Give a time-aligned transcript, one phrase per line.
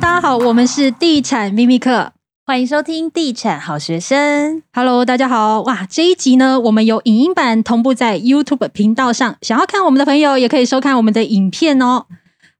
[0.00, 2.12] 大家好，我们是地产秘密课，
[2.46, 4.62] 欢迎收听地产好学生。
[4.72, 12.06] Hello，大家好，哇，这一集呢，我们有影音版同步在 YouTube 频道上，想要看我们的朋友也可以收看我们的影片哦。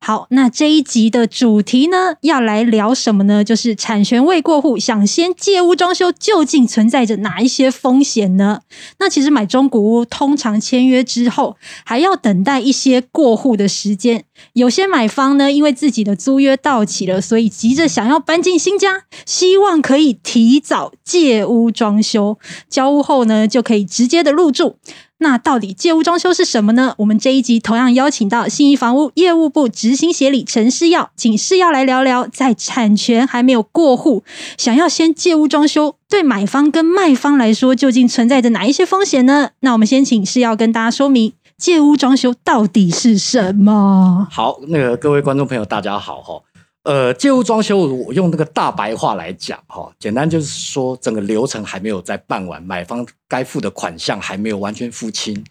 [0.03, 3.45] 好，那这一集的主题呢，要来聊什么呢？
[3.45, 8.63] 就是产权未过户，想先借屋装修，究竟存在着哪一些风险呢？
[8.99, 14.25] 那其实买中古屋，通常签约之后，还要等待一些过户的时间。
[14.55, 22.39] 有些买方呢，因为自己的租约到期了，所以急着想要搬进新家，希望可以提早借屋装修，
[22.71, 24.77] 交屋后呢，就可以直接的入住。
[25.23, 26.95] 那到底借屋装修是什么呢？
[26.97, 34.25] 我们这一集同样邀请到信义房屋业务部执行协理陈世耀，请世耀来聊聊，在产权还没有过户，
[34.57, 39.51] 想要先借屋装修，对买方跟卖方来说，究竟存在着哪一些风险呢？
[39.61, 44.27] 那我们先请世耀跟大家说明，借屋装修到底是什么？
[44.31, 46.41] 好，那个各位观众朋友，大家好哈。
[46.83, 55.45] 呃，借屋装修，我用那个大白话来讲哈，简单就是说，整个流程还没有在办完，买方该付的款项还没有完全付清，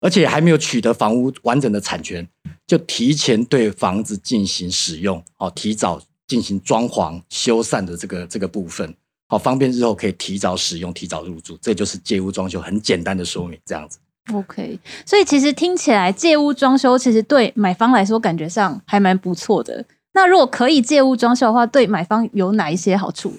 [0.00, 2.26] 而且还没有取得房屋完整的产权，
[2.64, 8.94] 就提前对房子进行使用，哦，提早进行装潢、修缮的这个这个部分，
[9.26, 13.98] 好，方便日后可以提早使用、提早入住，这就是借屋装修很简单的说明，这样子。
[14.32, 19.84] OK，所以其实听起来借屋装修其实对买方来说感觉上还蛮不错的。
[20.18, 23.32] 那如果可以借屋装修的话，对买方有哪一些好处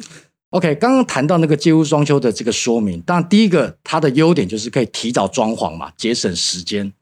[0.52, 6.94] ？OK，刚刚谈到那个借屋装修的这个说明，当然第一个它的优点就是可以提早装潢嘛，节省时间。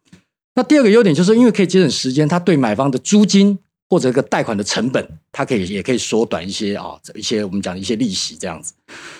[0.55, 8.73] 那第二个优点就是因为可以节省时间，它对买方的租金或者一个贷款的成本，它可以也可以缩短一些啊，一些我们讲的一些利息这样子。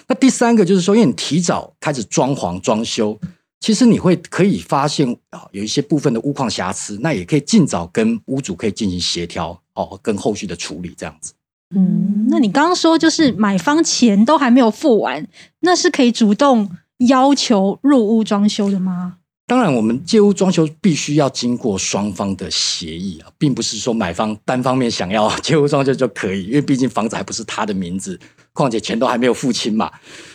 [0.08, 3.16] 那第三个就是说，因为你提早开始装潢装修。
[3.60, 11.34] 其实你会可以发现啊，有一些部分的屋况瑕疵，那也可以尽早跟屋主可以进行协调哦，跟后续的处理这样子。
[11.76, 15.28] 嗯，那你刚刚说就是买方钱都还没有付完，
[15.60, 16.70] 那是可以主动
[17.10, 19.18] 要求入屋装修的吗？
[19.46, 28.20] 当然，我们借屋装修必须要经过双方的协议啊，并不是说买方单方面想要 借屋装修就可以，因为毕竟房子还不是他的名字，
[28.52, 29.92] 况且钱都还没有付清嘛，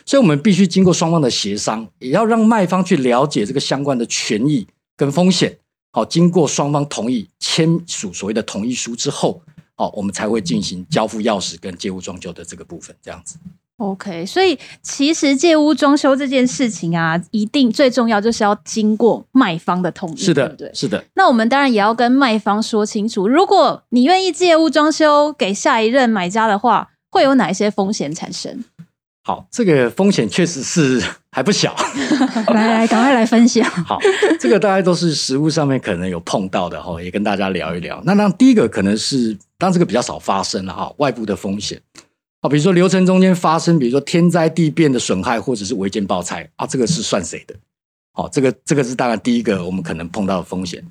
[0.07, 4.67] 所以我们必须经过双方的协商，也要让卖方去了解这个相关的权益
[4.97, 5.59] 跟风险。
[5.93, 9.43] 好，经过双方同意签署所谓的同意书之后，
[9.75, 13.37] 好，我们才会进行交付钥匙跟借屋装修的这个部分，这样子。
[13.77, 20.71] OK，所以其实借屋装修这件事情啊，一定最重要就是要经过卖方的同意，是的，对不对？
[20.73, 21.05] 是的。
[21.15, 28.65] 那我们当然也要跟卖方说清楚，如果你愿意借屋装修给下一任买家的话，会有哪一些风险产生？
[29.25, 31.75] 好，这个风险确实是还不小。
[32.55, 33.69] 来来，赶快来分享。
[33.85, 33.99] 好，
[34.41, 38.03] 这个大家都是实物上面可能有碰到的哈，也跟大家聊一聊。
[38.05, 41.81] 那那第一个可能是，当这个比较少发生了哈，外部的风险。
[42.41, 47.55] 啊，比如说流程中间发生，比如说天灾地变的损害，或者是违建爆拆啊，这个是算谁的？
[48.15, 50.85] 好，这个这个是当然第一个我们可能碰到的风险。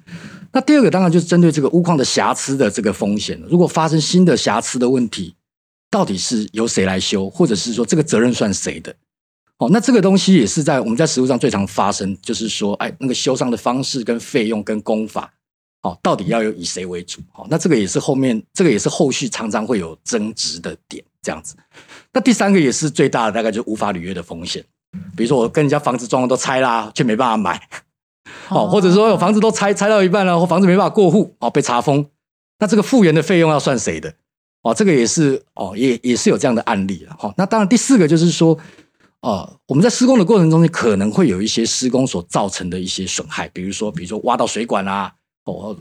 [0.54, 3.42] 那第二个当然就是针对这个屋况的瑕疵的这个风险。
[3.50, 5.36] 如果发生新的瑕疵的问题，
[5.90, 8.96] 到底是由谁来修，或者是说这个责任算谁的？
[9.62, 15.32] 哦，那这个东西也是在我们在实务上最常发生，就是说，哎，那个修缮的方式跟费用跟工法，
[15.84, 17.22] 哦，到底要有以谁为主？
[17.36, 21.04] 哦，那这个也是后面这个也是后续常常会有争执的点。
[21.24, 21.56] 这样子，
[22.12, 24.66] 那第三个也是最大的，大概就是无法履约的风险。
[25.16, 27.62] 比如说，我跟人家房子装潢都拆啦，却没办法买，
[28.50, 32.08] 哦，或者说有房子都拆拆到一半了，或房子没办法过户，哦，被查封，
[32.58, 34.12] 那这个复原的费用要算谁的？
[34.64, 37.16] 哦，这个也是哦，也也是有这样的案例了。
[37.20, 38.58] 哈，那当然第四个就是说，
[39.22, 45.78] 哦，我们在施工的过程中，可能会有一些施工所造成的一些损害，比如说，比如说挖到水管啊，哦，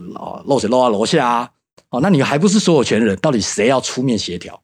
[0.46, 1.50] 漏水漏到楼下啊，
[1.88, 4.62] 哦，那你还不是所有权人，到底谁要出面协调？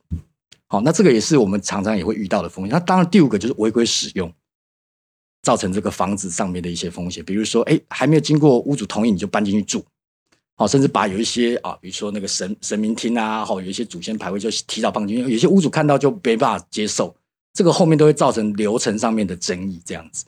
[0.68, 2.72] 好，那这个也是我们常常也会遇到的风险。
[2.72, 4.30] 那当然，第五个就是违规使用，
[5.42, 7.24] 造成这个房子上面的一些风险。
[7.24, 9.82] 比如说，哎，还没有经过屋主同意你就搬进去住，
[10.54, 17.16] 好，甚至把有一些啊，比如说那个神神明厅啊，好，有一些祖先牌位就提早放进去，有些屋主看到就没办法接受，
[17.56, 20.26] 这个后面都会造成流程上面的争议，这样子。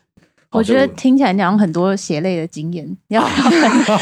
[0.50, 3.54] 我觉得听起来你好像很多血泪的经验，你要不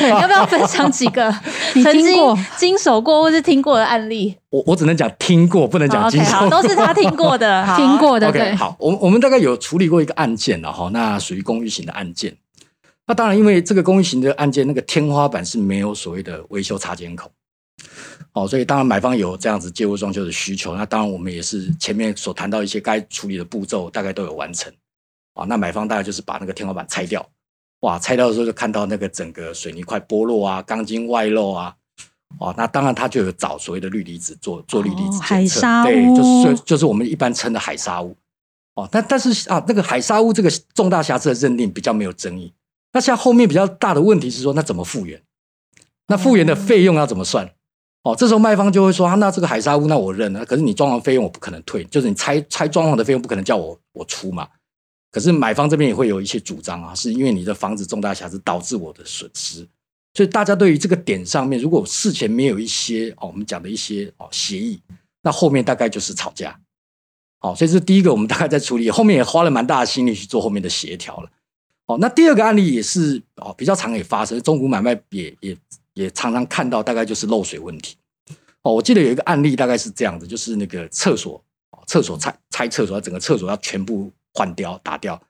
[0.04, 1.28] 要 要不要分享几个
[1.74, 2.14] 你曾经
[2.56, 4.36] 经手过或是听过的案例？
[4.50, 6.30] 我我只能讲听过，不能讲经手。
[6.30, 8.28] 好，okay, 好，都是他听过的，听过的。
[8.28, 12.36] OK，好，我我们大概有处理过一个案件了哈，那属于公寓型的案件。
[13.08, 17.28] 那当然，因为这个公寓型的案件，那个天花板是没有所谓的维修插接口，
[18.36, 24.70] 哦，所以当然买方有这样子借屋装修的需求，那当然我们也是前面所谈到一些该处理的步骤，大概都有完成。
[25.32, 27.26] 啊，那买方大概就是把那个天花板拆掉，
[27.80, 31.74] 哇，拆掉的时候就看到那个整个水泥块剥落啊，钢筋外露啊，
[32.38, 38.14] 哦，那当然他就有找所谓的氯离子做做氯离子检测，哦、海砂屋，对，就是就是我们一般称的海砂屋。
[38.74, 42.52] 哦，但但是啊，那个海砂屋这个重大瑕疵的认定比较没有争议。
[42.92, 45.22] 那像后面比较大的问题是说，那怎么复原？
[46.08, 47.50] 那复原的费用要怎么算？
[48.06, 54.46] 哦，这时候卖方就会说啊，那这个海砂屋那我认了，可是你装潢费用我不可能退，就是你拆拆装潢的费用不可能叫我我出嘛。
[55.10, 59.66] 可是买方这边也会有一些主张啊，是因为你的房子重大瑕疵导致我的损失。
[60.14, 64.80] 所以大家对于这个点上面，如果事前没有一些哦，我们讲的一些哦协议，
[65.22, 66.56] 那后面大概就是吵架。
[67.40, 71.28] 好，所以这第一个，我们大概在处理，后面也花了蛮大的心力去做后面的协调了。
[71.86, 75.56] 哦，那第二个案例也是哦比较常也发生，中古买卖也也
[75.96, 77.96] 也常常看到，大概就是漏水问题。
[78.60, 81.42] 哦，我记得有一个案例大概是这样子，就是那个厕所，
[81.86, 85.20] 厕所拆拆厕所，整个厕所要全部换掉打掉。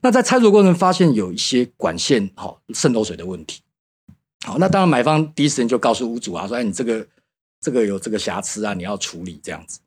[0.00, 3.62] 那在拆除过程发现有一些管线哦渗漏水的问题。
[4.44, 7.06] 好，那当然，买方第一时间就告诉屋主啊，说：“哎，你这个
[7.60, 9.78] 这个有这个瑕疵啊，你要处理这样子。”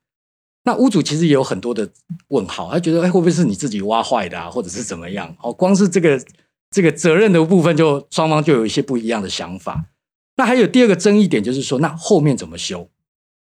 [0.63, 1.89] 那屋主其实也有很多的
[2.27, 6.23] 问号，他觉得：“哎，会不会是你自己挖坏的啊，或者是怎么样？”哦，光是这个
[6.69, 9.85] 这个责任的部分，就双方就有一些不一样的想法。
[10.41, 12.89] 那还有第二个争议点就是说，那后面怎么修？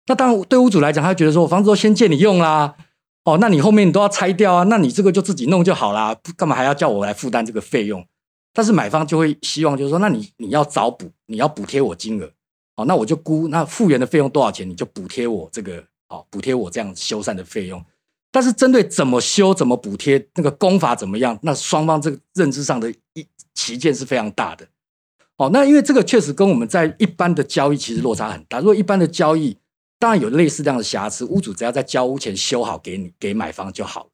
[0.05, 2.75] 那当然，对屋主来讲，他觉得说，我房子都先借你用啦，
[3.23, 8.05] 哦，那你后面你都要拆掉啊，那你这个就自己弄就好啦，干嘛还要叫我来负担这个费用？
[8.53, 12.31] 但是买方就会希望，就是说，那你你要找补，你要补贴我金额，
[12.75, 17.83] 哦，那我就估那复原的费用多少钱，你就补贴我这个，哦，补贴我这样修缮的费用。
[18.31, 23.25] 但是针对怎么修、怎么补贴，那个工法怎么样，那双方这个认知上的一
[23.55, 24.67] 歧见是非常大的。
[25.41, 28.59] 哦，那因为这个确实跟我们在一般的交易其实落差很大。
[28.59, 29.57] 如果一般的交易，
[29.97, 34.09] 当然有类似这样的瑕疵，屋主只要在交屋前修好给你给买方就好。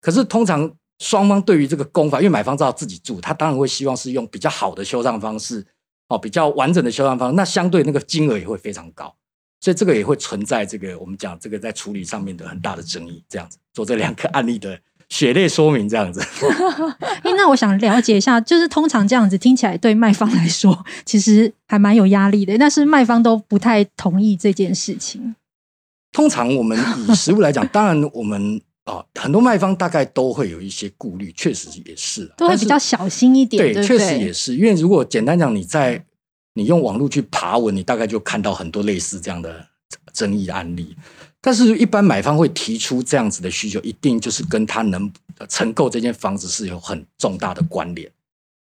[0.00, 0.72] 可是通常。
[0.98, 5.66] 双方对于这个工法，因为买方知道自己住，他当然会希望是用比较好的修缮方式，
[6.06, 9.12] 哦，比较完整的修缮方式，那相对那个金额也会非常高，
[9.58, 13.24] 所以这个也会存在这个我们讲这个在处理上面的很大的争议。
[13.28, 14.80] 这样子做这两个案例的
[15.12, 16.20] 血泪说明，这样子。
[17.22, 25.36] 欸，那我想了解一下，就是通常这样子听起来对卖方来说，其实还蛮有压力的，但是卖方都不太同意这件事情。
[26.12, 28.60] 通常我们以实物来讲， 当然我们。
[28.84, 33.62] 啊、哦，很多卖方大概都会有一些顾虑，确实也是，都会比较小心一点。
[33.62, 36.04] 对，对对确实也是，因为如果简单讲，你在
[36.54, 39.64] 你用网络去爬文，你大概就看到很多类似这样的
[40.12, 40.96] 争议案例。
[41.42, 45.12] 但是，一般买方会提出这样子的需求，一定就是跟他能
[45.48, 48.10] 承购这间房子是有很重大的关联，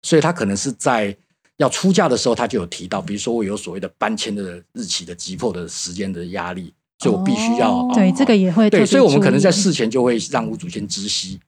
[0.01, 1.15] 所以他可能是在
[1.57, 6.73] 要出价的时候，他就有提到，比如说我有所谓的搬迁的日期的急迫的时间的压力。
[7.03, 11.39] 所以我必须要、哦、对、哦、这个也会对，所以我们可能在事前就会让屋主先知悉，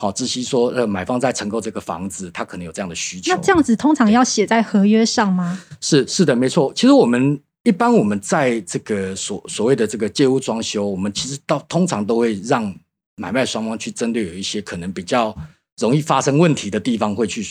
[0.00, 3.32] 好知悉说呃买方在承购这个房子，他可能有这样的需求。
[3.32, 5.62] 那这样子通常要写在合约上吗？
[5.80, 6.72] 是是的，没错。
[6.74, 12.72] 其实我们一般我们在这个所所谓的这个借屋装修，我们其实到通常都会让
[13.16, 15.36] 买卖双方去针对有一些可能比较
[15.80, 17.44] 容易发生问题的地方，会去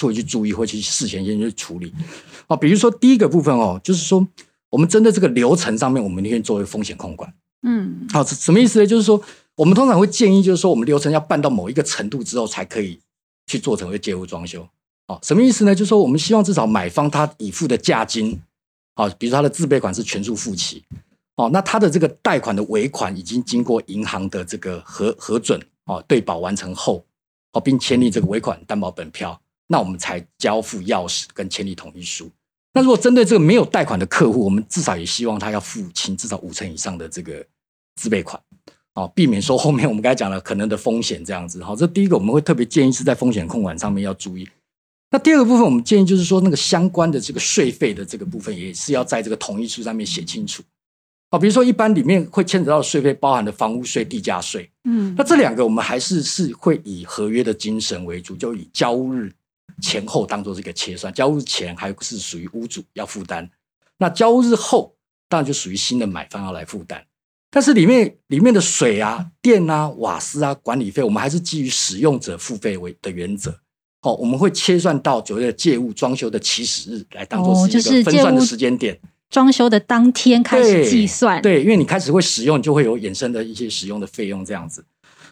[0.00, 1.92] 会去注意，会去事前先去处理。
[2.46, 4.26] 哦，比如说第一个部分哦，就是说。
[4.70, 7.32] 我们针对这个流程上面，我们可以作为风险控管。
[7.62, 8.86] 嗯，好，什么意思呢？
[8.86, 9.18] 就是说，
[9.56, 13.00] 我们通常会建议，就是说，我们流程要办到某一个程度之后，才可以
[13.46, 14.68] 去做成为借屋装修。
[15.06, 15.74] 哦，什么意思呢？
[15.74, 18.38] 就是说，我们希望至少买方他已付的价金，
[18.98, 20.82] 啊，比如说他的自备款是全数付齐，
[21.36, 27.04] 哦，那他的这个贷款的尾款已经经过银行的这个核核准，哦，对保完成后，
[27.52, 32.28] 哦，并签立这个尾款担保本票，那我们才交付钥匙跟签立同意书。
[32.74, 37.46] 那如果针对这个没有贷款的客户，我们至少也希望他要付清至少五成以上的这个
[37.94, 38.42] 自备款，
[38.94, 41.62] 哦，避免说后面我们刚才讲了可能的风险这样子。
[41.62, 44.48] 好，这第一个我们会特别建议是在风险控管上面要注意。
[45.10, 50.62] 那第二个部分，我们建议就是说那个相关的这个税费的这个部分也是要在这个同意书上面写清楚。
[51.30, 59.32] 啊，比如说一般里面会牵扯到的税费包含的房屋税、地价税，嗯，那这两个我们还是是会以合约的精神为主，就以交屋日。
[59.80, 63.48] 前后当做这个切算，交日前还是属于屋主要负担，
[63.98, 64.96] 那交屋日后
[65.28, 67.04] 当然就属于新的买方要来负担。
[67.50, 73.60] 但是里面里面的水啊、电啊、瓦斯啊、管理费，我们还是基于使用者付费为的原则。
[74.02, 78.98] 哦，我们会切算到所谓的借物装修的起始日来当做是一个分算的时间点，
[79.30, 81.42] 装修的当天开始计算。
[81.42, 84.84] 对，因为你开始会使用，就会有衍生的一些使用的费用这样子。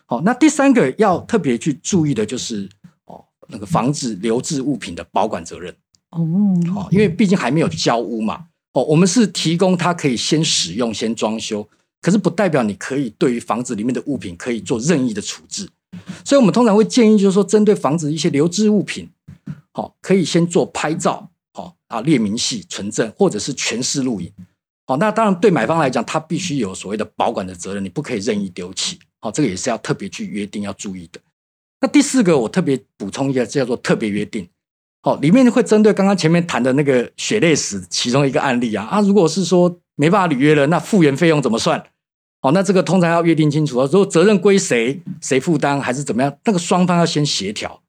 [0.06, 2.68] 好，那第三个要特别去注意的就是
[3.04, 3.24] 哦。
[3.48, 5.72] 那个房子留置物品的保管责任
[6.10, 6.26] 哦，
[6.74, 11.68] 哦，因为毕竟还没有交屋嘛，哦，我们是提供他可以先使用、先装修，
[12.00, 15.68] 可是不代表你可以对于房子里面的物品可以做任意的处置，
[16.24, 19.08] 所以我们通常会建议，就是说针对房子一些留置物品，
[19.72, 24.32] 好，可以先做拍照，好啊，列明细、存证，或者是全市录影，
[24.86, 28.98] 好，那当然对买方来讲，他必须有所谓的保管的责任，你不可以任意丢弃。
[29.20, 31.20] 好，这个也是要特别去约定要注意的。
[31.80, 34.48] 那第四个，我特别补充一下，叫做特别约定。
[35.02, 41.82] 好，里面会针对刚刚前面谈的那个血泪史其中一个案例啊啊，如果是说没办法履约了，那复原费用怎么算？
[42.46, 46.32] 好，那这个通常要约定清楚啊，说责任归谁，谁负担还是怎么样？
[46.44, 47.82] 那个双方要先协调。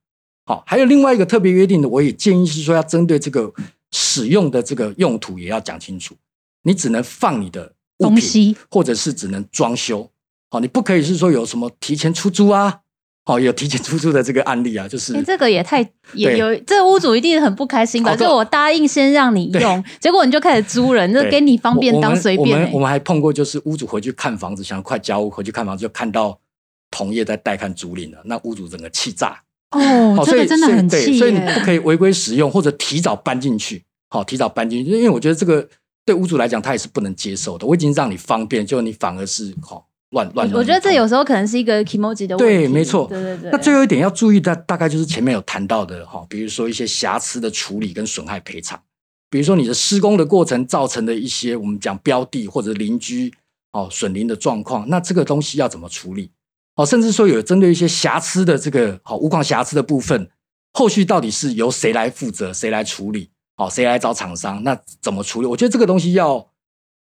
[0.47, 3.53] 好，还有另外一个特别约定的，我也建议是说要针对这个
[3.91, 6.15] 使用的这个用途也要讲清楚。
[6.63, 10.09] 你只能放你的东西，或者是只能装修。
[10.49, 12.79] 好，你不可以是说有什么提前出租啊？
[13.27, 15.81] 好，有提前出租的这个案例啊，就是、欸、这个也太
[16.13, 18.15] 也有，这屋主一定很不开心吧？
[18.15, 22.63] 就我答应先让你用，结果你就开始租人，就给你方便当随便、欸。
[22.63, 26.39] 我们我们还碰过，就是屋主回去看房子，想快交屋回去看房子，就看到
[26.89, 29.41] 同业在带看租赁了，那屋主整个气炸
[29.72, 33.84] 哦，这个真的很气，所以你不可以违规使用或者提早搬进去。
[34.10, 35.67] 好，提早搬进去，因为我觉得这个。
[36.05, 37.67] 对屋主来讲，他也是不能接受的。
[37.67, 40.49] 我已经让你方便，就你反而是好乱乱。
[40.53, 42.55] 我觉得这有时候可能是一个 kimoji 的问题。
[42.55, 43.07] 对，没错。
[43.07, 43.51] 对对对。
[43.51, 48.81] 那最后一点要注意的，大概就是前面有谈到的哈，比如说一些瑕疵的处理跟损害赔偿，
[49.29, 53.33] 比如说你的施工的过程造成的一些我们讲标的或者邻居
[53.71, 56.31] 哦损邻的状况，那这个东西要怎么处理？
[56.75, 60.29] 哦，甚至说有针对一些瑕疵的这个好屋况瑕疵的部分，
[60.73, 63.31] 后续到底是由谁来负责，谁来处理？
[63.57, 64.63] 哦，谁来找厂商？
[64.63, 65.47] 那怎么处理？
[65.47, 66.51] 我觉得这个东西要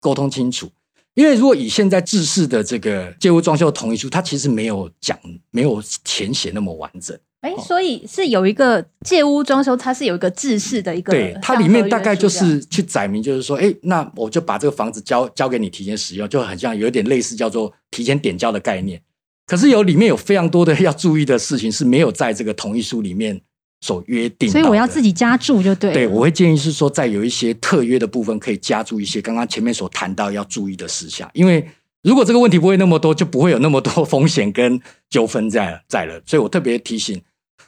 [0.00, 0.70] 沟通清楚。
[1.16, 5.18] 因为如果以现在制式的这个借屋装修同意书，它其实没有讲，
[5.50, 7.18] 没有填写那么完整。
[7.40, 11.12] 哎，所以是有一个借屋装修，它是有一个制式的一个。
[11.12, 19.00] 对，它里面大概就是去载明，就是说，哎，那我就把这个房子交交给你提前使用，就很像有点类似叫做提前点交的概念。
[19.46, 23.40] 可是有里面有非常多的要注意的事情是没有在这个同意书里面。
[23.80, 25.92] 所约定，所以我要自己加注就对。
[25.92, 31.30] 对，我会建议是说，在有一些特约的部分，可以加注一些刚刚前面所谈到要注意的事项。
[31.34, 31.68] 因为
[32.02, 34.80] 如果这个问题不会那么多，就不会有那么多 风险跟
[35.10, 36.20] 纠纷在在了。
[36.24, 37.20] 所以我特别提醒，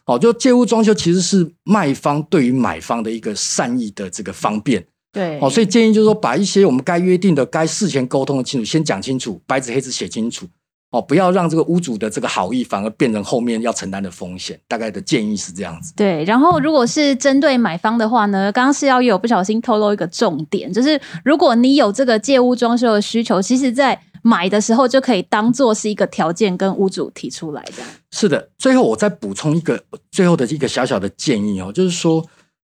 [0.07, 4.87] 哦，就借屋装修其实是卖方对于买方的一个善意的这个方便。
[5.12, 10.47] 对，哦，所以建议就是说，把一些我们该约定的、该事前沟通的清楚，先讲清楚，白纸黑字写清楚。
[10.90, 14.59] 哦，不要让这个屋主的这个好意反而变成后面要承担的风险。
[14.66, 15.92] 大概的建议是这样子。
[15.95, 27.83] 对，然后如果是针对买方的话呢，刚刚是要有不小心透露一个重点，就是如果你有这个借屋装修的需求，其实在买的时候就可以当做是一个条件跟屋主提出来的。
[28.11, 29.78] 是的，最后我再补充一个
[30.11, 32.26] 最后的一个小小的建议哦，就是说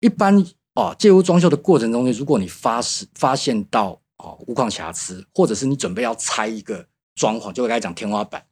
[0.00, 6.84] 一般哦借屋装修的过程中间，如果你发现发现到哦屋况瑕疵，或者是你准备要拆一个。
[7.20, 8.42] 装潢就会该讲天花板，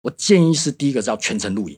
[0.00, 1.76] 我建议是第一个是要全程录影，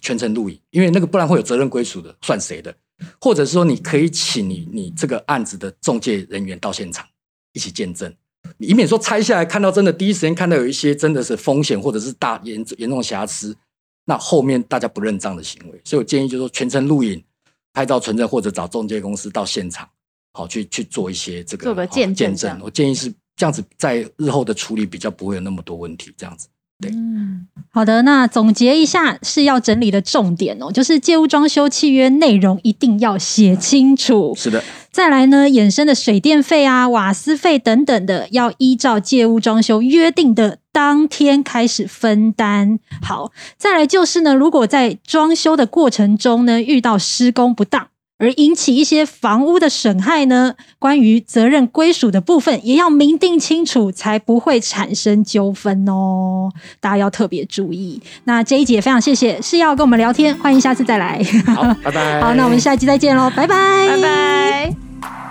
[0.00, 2.72] 全程录影，因为那个不然会有责任归属的，算谁的？
[3.20, 7.04] 或者是说你可以请你你这个案子的中介人员到现场
[7.52, 8.14] 一起见证，
[8.58, 13.56] 以免说拆下来看到真的第一时间看到有一些真的是风险或者是大严严重瑕疵，
[14.04, 17.20] 那后面大家不认账的行为，所以我建议就是说全程录影，
[17.72, 19.90] 拍照存证或者找中介公司到现场，
[20.32, 22.60] 好去去做一些这个做个见证。
[22.62, 23.12] 我建议是。
[23.36, 26.48] 这样子在日后的处理比较不会有那么多问题，这样子，
[26.80, 34.64] 对，嗯，好的，那总结一下是要整理的重点哦，就是借屋装修契约内容一定要写清楚，是的。
[34.90, 42.78] 再来呢，衍生的水电费啊、瓦斯费等等的，要依照借屋装修约定的当天开始分担。
[43.02, 47.88] 好，再来就是呢，如果在装修的过程中呢，遇到施工不当。
[48.18, 50.54] 而引起一些房屋的损害呢？
[50.78, 56.50] 关于责任归属的部分，也要明定清楚，才不会产生纠纷哦。
[56.80, 58.00] 大家要特别注意。
[58.24, 61.22] 那这一集也非常谢谢是要跟我们聊天，欢迎下次再来。
[61.54, 62.20] 好，拜拜。
[62.24, 65.25] 好，那我们下一集再见喽，拜拜，拜拜。